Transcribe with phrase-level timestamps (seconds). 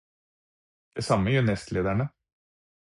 [0.97, 2.11] Det samme gjør nestlederne.